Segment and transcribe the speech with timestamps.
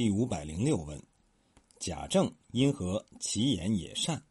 [0.00, 0.98] 第五百零六问：
[1.78, 4.24] 贾政因何其言也善？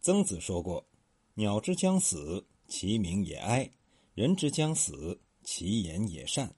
[0.00, 0.84] 曾子说过
[1.34, 3.64] ：“鸟之将死，其鸣也哀；
[4.14, 6.52] 人之将死，其言也善。”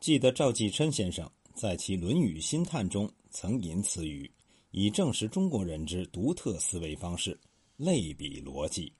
[0.00, 4.32] 记得赵继琛先生在其《论语心叹》中曾引此语，
[4.70, 7.38] 以证实中国人之独特思维方式——
[7.76, 8.90] 类比逻辑。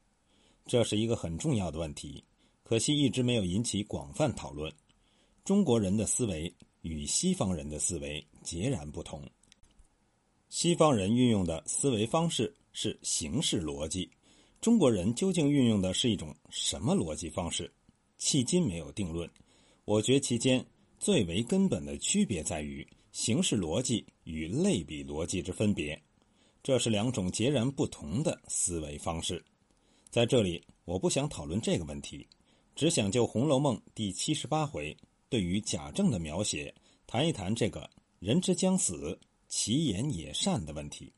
[0.66, 2.23] 这是一个很重要的问题，
[2.64, 4.71] 可惜一直没有引起广泛讨论。
[5.43, 9.23] 中国人的思维与西方人的思维截然不同。
[10.48, 14.11] 西方人运用的思维方式是形式逻辑，
[14.61, 17.71] 中国人究竟运用的是一种什么逻辑方式？
[18.19, 19.30] 迄今没有定论。
[19.85, 20.65] 我觉其间
[20.98, 26.01] 最为根本的区别在于形式逻辑与类比逻辑之分别，
[26.62, 29.43] 这是两种截然不同的思维方式。
[30.10, 32.27] 在这里，我不想讨论这个问题，
[32.74, 34.97] 只想就《红楼梦》第七十八回。
[35.30, 36.75] 对于贾政的描写，
[37.07, 37.88] 谈一谈这个
[38.19, 39.16] “人之将死，
[39.47, 41.12] 其言也善”的问题。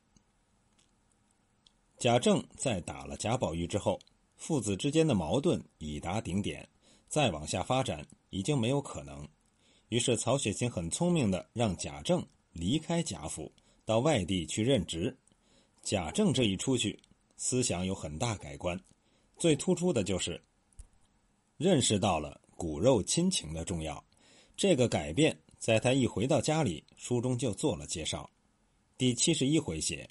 [1.96, 3.98] 贾政在打了贾宝玉之后，
[4.36, 6.68] 父子之间的矛盾已达顶点，
[7.08, 9.26] 再往下发展已经没有可能。
[9.88, 13.50] 于是曹雪芹很聪明的让贾政离开贾府，
[13.86, 15.16] 到外地去任职。
[15.82, 17.00] 贾政这一出去，
[17.38, 18.78] 思想有很大改观，
[19.38, 20.38] 最突出的就是
[21.56, 22.38] 认识到了。
[22.54, 24.04] 骨肉亲情的重要，
[24.56, 28.28] 这个改变在他一回到家里，书中就做了介绍。
[28.96, 30.08] 第七十一回写：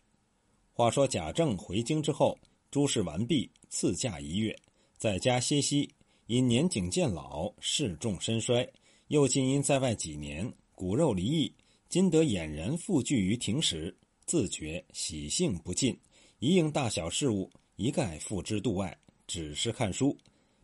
[0.74, 2.38] 话说贾政回京之后，
[2.70, 4.58] 诸事完毕，赐假一月，
[4.98, 5.90] 在家歇息。
[6.28, 8.66] 因年景渐老，事重身衰，
[9.10, 11.54] 又近因在外几年，骨肉离异，
[11.90, 13.94] 今得俨然复聚于庭时，
[14.26, 16.00] 自觉喜性不尽，
[16.40, 18.98] 一应大小事务，一概付之度外，
[19.28, 20.18] 只是看书。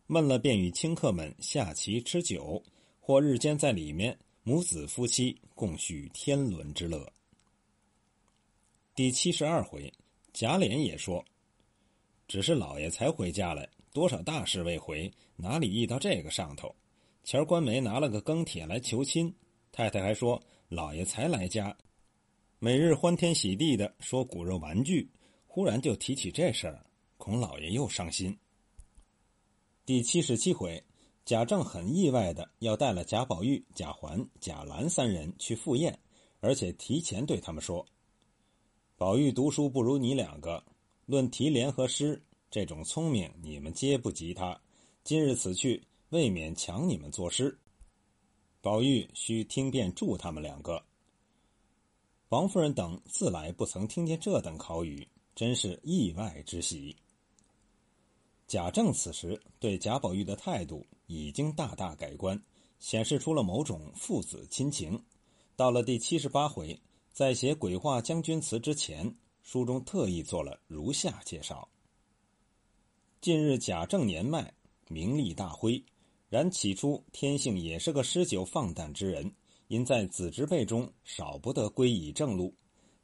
[0.06, 2.62] 闷了，便与清客们下棋吃酒，
[3.08, 7.10] 或日间在里面母子夫妻共叙天伦之乐。
[8.94, 9.90] 第七十二回，
[10.34, 11.24] 贾琏也说
[12.28, 16.76] ：“只是老爷才回家来，多少大事未回，哪里遇到这个上头？
[17.24, 19.34] 前儿官媒拿了个庚帖来求亲，
[19.72, 20.38] 太太还说
[20.68, 21.74] 老爷才来家，
[22.58, 25.10] 每日欢天喜地的说骨肉玩具，
[25.46, 26.84] 忽然就提起这事儿，
[27.16, 28.36] 恐老爷又伤心。”
[29.86, 30.84] 第七十七回，
[31.28, 35.98] 贾政很意外的要带了贾宝玉、贾环、贾兰三人去赴宴，
[36.40, 37.84] 而且提前对他们说
[38.96, 40.64] ：“宝玉读书不如你两个，
[41.04, 42.18] 论题联和诗
[42.50, 44.58] 这种聪明，你们皆不及他。
[45.04, 47.54] 今日此去，未免强你们作诗。
[48.62, 50.82] 宝玉须听便助他们两个。”
[52.30, 56.96] 王夫人等自来不曾听见这等考语，真是意外之喜。
[58.48, 62.42] 贾政此时对贾宝玉的态度已经大大改观，
[62.78, 64.98] 显示出了某种父子亲情。
[65.54, 66.80] 到了第七十八回，
[67.12, 71.68] 在写《鬼话将军词》之前，书中特意做了如下介绍：
[73.20, 74.50] 近日贾政年迈，
[74.88, 75.84] 名利大灰，
[76.30, 79.30] 然起初天性也是个诗酒放荡之人，
[79.66, 82.54] 因在子侄辈中少不得归以正路。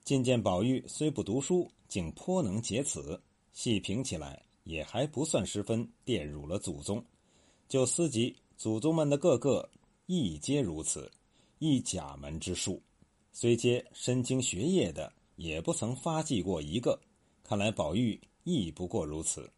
[0.04, 3.22] 近见宝玉虽不读书，竟颇能解此，
[3.52, 4.42] 细评起来。
[4.64, 7.02] 也还不算十分玷辱了祖宗，
[7.68, 9.68] 就思及祖宗们的个个
[10.06, 11.10] 亦皆如此，
[11.58, 12.82] 一贾门之术，
[13.32, 16.98] 虽皆身经学业的，也不曾发迹过一个。
[17.42, 19.50] 看来宝玉亦不过如此。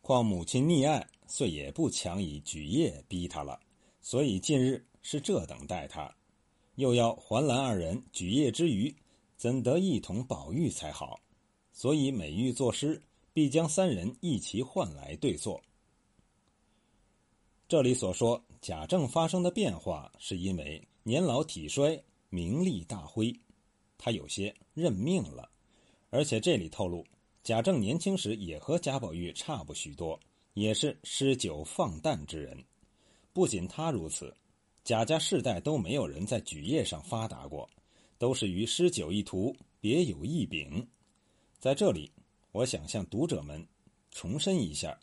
[0.00, 3.58] 况母亲溺爱，遂也不强以举业逼他了，
[4.00, 6.14] 所以近日是这等待他，
[6.76, 8.94] 又要环兰二人举业之余，
[9.36, 11.18] 怎得一同宝玉才好？
[11.72, 13.02] 所以每欲作诗。
[13.34, 15.60] 必将三人一齐唤来对坐。
[17.66, 22.00] 这里所说贾政发生的变化，是因为年老体衰，
[22.30, 23.34] 名利大灰，
[23.98, 25.50] 他有些认命了。
[26.10, 27.04] 而且这里透露，
[27.42, 30.18] 贾政年轻时也和贾宝玉差不许多，
[30.52, 32.56] 也是诗酒放诞之人。
[33.32, 34.32] 不仅他如此，
[34.84, 37.68] 贾家世代都没有人在举业上发达过，
[38.16, 40.86] 都是于诗酒一途，别有一柄。
[41.58, 42.08] 在这里。
[42.54, 43.66] 我想向读者们
[44.12, 44.96] 重申一下，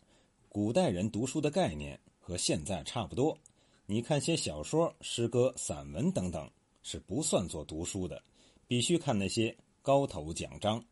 [0.48, 3.36] 古代人读书的概念和现在差不多。
[3.84, 6.50] 你看些小说、诗歌、散文等等，
[6.82, 8.22] 是不算作读书的，
[8.66, 10.82] 必须看那些高头奖章，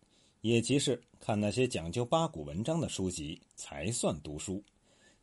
[0.42, 4.62] 也即是看那些讲究八股文章的书籍才算读书。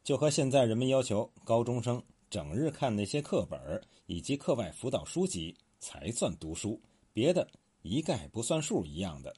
[0.04, 2.02] 就和现在人们要求高中生
[2.32, 6.82] 整日看那些课本以及课外辅导书籍才算读书，
[7.14, 7.48] 别的
[7.84, 9.36] 一概不算数一样的。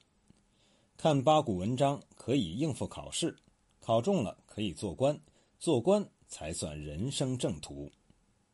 [1.02, 3.34] 看八股文章可以应付考试，
[3.80, 5.18] 考中了可以做官，
[5.58, 7.90] 做官才算人生正途。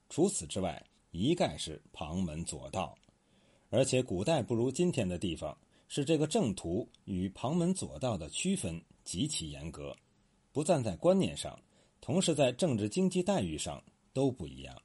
[0.09, 2.97] 除此之外，一概是旁门左道。
[3.69, 5.59] 而且古代不如今天的地方，
[5.89, 9.93] 是这个正途与旁门左道的区分极其严格，
[10.53, 11.59] 不但在观念上，
[12.01, 13.83] 同时在政治经济待遇上
[14.13, 14.81] 都不一样。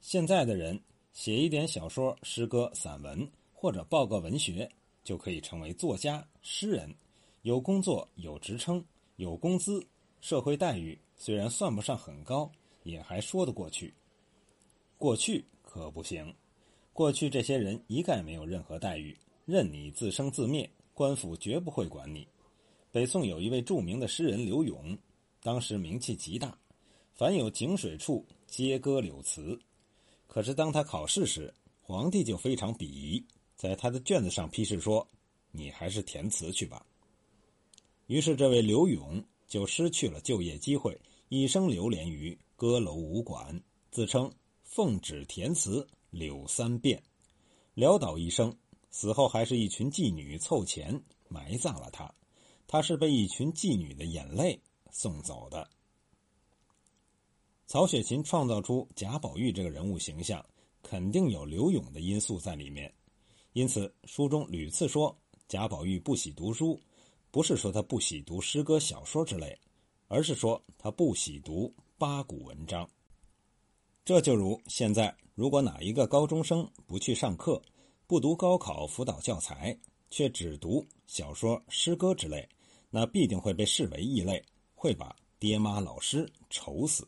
[0.00, 0.76] 现在的人
[1.12, 4.68] 写一点小说、诗歌、散文，或者报个文学，
[5.10, 6.94] 就可以成为作家、诗人，
[7.42, 8.80] 有工作、有职称、
[9.16, 9.84] 有工资，
[10.20, 12.48] 社会待遇虽然算不上很高，
[12.84, 13.92] 也还说得过去。
[14.96, 16.32] 过去可不行，
[16.92, 22.24] 过去这些人一概没有任何待遇，任你自生自灭，官府绝不会管你。
[22.92, 24.96] 北宋有一位著名的诗人柳永，
[25.42, 26.56] 当时名气极大，
[27.14, 29.58] 凡有井水处，皆歌柳词。
[30.28, 31.52] 可是当他考试时，
[31.82, 33.26] 皇帝就非常鄙夷，
[33.60, 35.06] 在他的卷子上批示说
[35.52, 36.86] ：“你还是填词去吧。”
[38.08, 40.98] 于是这位刘勇就失去了就业机会，
[41.28, 43.60] 一生流连于歌楼舞馆，
[43.90, 44.32] 自称
[44.64, 47.02] “奉旨填词柳三变”，
[47.76, 48.56] 潦倒一生。
[48.90, 50.98] 死后还是一群妓女凑钱
[51.28, 52.10] 埋葬了他，
[52.66, 54.58] 他是被一群妓女的眼泪
[54.90, 55.68] 送走的。
[57.66, 60.42] 曹雪芹创造出贾宝玉这个人物形象，
[60.82, 62.90] 肯定有刘勇的因素在里面。
[63.52, 65.16] 因此，书中屡次说
[65.48, 66.80] 贾宝玉不喜读书，
[67.30, 69.58] 不是说他不喜读诗歌、小说之类，
[70.08, 72.88] 而是说他不喜读八股文章。
[74.04, 77.60] 这就如现在，如果哪一个高中生不去上课，
[78.06, 79.76] 不读高考辅导教材，
[80.10, 82.48] 却只读小说、诗歌之类，
[82.88, 84.42] 那必定会被视为异类，
[84.74, 87.06] 会把爹妈、老师愁死。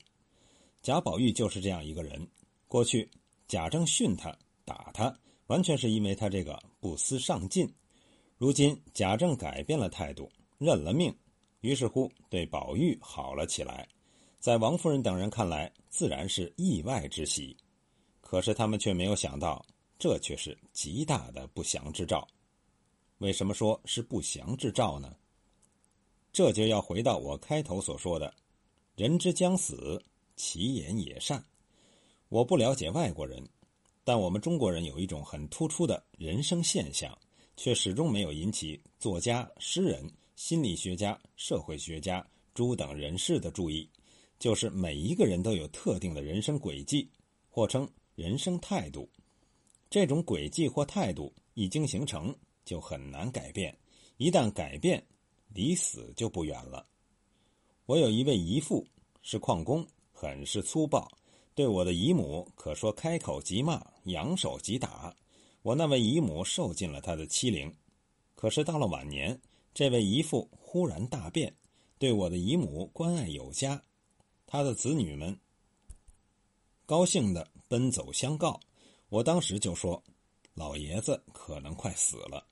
[0.83, 2.27] 贾宝玉就是这样一个人。
[2.67, 3.09] 过去
[3.47, 5.17] 贾政训他、打他，
[5.47, 7.73] 完全是因为他这个不思上进。
[8.39, 11.15] 如今贾政改变了态度，认了命，
[11.61, 13.89] 于是乎对宝玉好了起来。
[14.39, 17.57] 在王夫人等人看来，自然是意外之喜。
[18.21, 19.65] 可是他们却没有想到，
[19.99, 22.27] 这却是极大的不祥之兆。
[23.19, 25.15] 为什么说是不祥之兆呢？
[26.33, 28.35] 这就要回到我开头所说的
[28.97, 30.03] ：“人之将死。”
[30.35, 31.45] 其言也善，
[32.31, 33.47] 我不了解外国人，
[34.05, 37.17] 但我们中国人有一种很突出的人生现象，
[37.57, 43.89] 却始终没有引起作家、诗人、心理学家、社会学家诸等人士的注意，
[44.39, 47.09] 就是每一个人都有特定的人生轨迹，
[47.49, 49.09] 或称人生态度。
[49.89, 52.35] 这种轨迹或态度一经形成，
[52.65, 53.73] 就很难改变；
[54.17, 55.05] 一旦改变，
[55.49, 56.87] 离死就不远了。
[57.87, 58.87] 我有一位姨父，
[59.23, 59.87] 是矿工。
[60.15, 61.11] 很是粗暴，
[61.53, 65.15] 对我的姨母可说开口即骂，扬手即打。
[65.63, 67.73] 我那位姨母受尽了他的欺凌。
[68.35, 69.41] 可是到了晚年，
[69.73, 71.55] 这位姨父忽然大变，
[71.99, 73.83] 对我的姨母关爱有加。
[74.47, 75.39] 他的子女们
[76.85, 78.59] 高兴的奔走相告。
[79.09, 80.03] 我当时就说
[80.55, 82.47] ：“老爷子可能快死了。”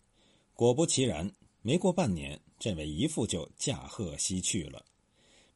[0.54, 1.30] 果不其然，
[1.62, 4.84] 没过半年，这位姨父就驾鹤西去了。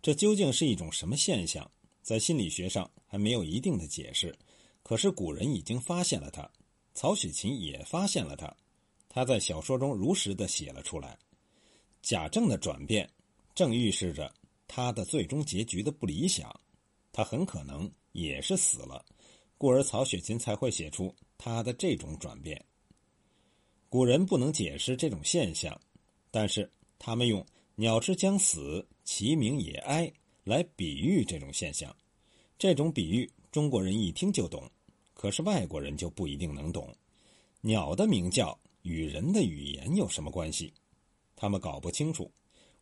[0.02, 1.70] 这究竟是一种什么现象？
[2.02, 4.36] 在心理学上还没有一定的解释，
[4.84, 6.48] 可是古人已经发现了他，
[6.94, 8.56] 曹雪芹也发现了他，
[9.08, 11.18] 他在小说中如实的写了出来。
[12.02, 13.10] 贾政的转变，
[13.52, 14.32] 正预示着
[14.68, 16.54] 他的最终结局的不理想，
[17.10, 19.04] 他很可能也是死了，
[19.58, 22.64] 故而曹雪芹才会写出他的这种转变。
[23.88, 25.80] 古人不能解释这种现象，
[26.30, 30.12] 但是他们用“鸟之将死，其鸣也哀”。
[30.44, 31.96] 来比喻这种现象，
[32.58, 34.70] 这种比喻中国人一听就懂，
[35.24, 36.94] 可是外国人就不一定能懂。
[37.62, 40.70] 鸟的鸣叫与人的语言有什么关系？
[41.34, 42.30] 他们搞不清楚。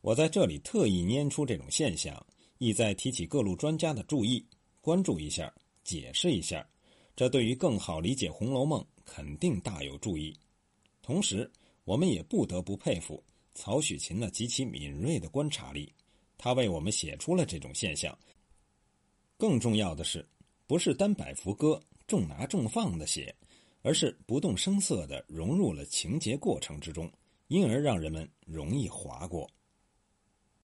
[0.01, 2.27] 我在这里特意拈出这种现象，
[2.59, 4.45] 意在提起各路专家的注意，
[4.81, 6.69] 关注一下，解释一下。
[7.15, 10.37] 这对于更好理解《红楼梦》肯定大有助益。
[11.01, 11.49] 同时，
[11.85, 13.23] 我们也不得不佩服
[13.55, 15.93] 曹雪芹那极其敏锐的观察力。
[16.37, 18.19] 他为我们写出了这种现象。
[19.39, 20.29] 更重要的是，
[20.67, 21.81] 不是单摆浮歌，
[22.13, 23.35] 重拿重放的写，
[23.81, 27.11] 而是不动声色的融入了情节过程之中，
[27.49, 29.51] 因而让人们容易划过。